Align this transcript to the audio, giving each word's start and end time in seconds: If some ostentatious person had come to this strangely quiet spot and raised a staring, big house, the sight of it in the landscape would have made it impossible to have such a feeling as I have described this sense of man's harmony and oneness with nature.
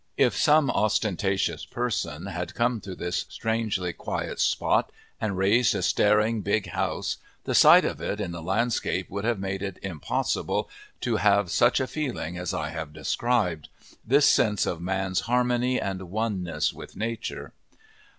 If 0.17 0.35
some 0.35 0.71
ostentatious 0.71 1.63
person 1.63 2.25
had 2.25 2.55
come 2.55 2.81
to 2.81 2.95
this 2.95 3.23
strangely 3.29 3.93
quiet 3.93 4.39
spot 4.39 4.91
and 5.21 5.37
raised 5.37 5.75
a 5.75 5.83
staring, 5.83 6.41
big 6.41 6.71
house, 6.71 7.17
the 7.43 7.53
sight 7.53 7.85
of 7.85 8.01
it 8.01 8.19
in 8.19 8.31
the 8.31 8.41
landscape 8.41 9.11
would 9.11 9.25
have 9.25 9.37
made 9.37 9.61
it 9.61 9.77
impossible 9.83 10.67
to 11.01 11.17
have 11.17 11.51
such 11.51 11.79
a 11.79 11.85
feeling 11.85 12.35
as 12.35 12.51
I 12.51 12.69
have 12.69 12.93
described 12.93 13.69
this 14.03 14.25
sense 14.25 14.65
of 14.65 14.81
man's 14.81 15.19
harmony 15.29 15.79
and 15.79 16.01
oneness 16.09 16.73
with 16.73 16.95
nature. 16.95 17.53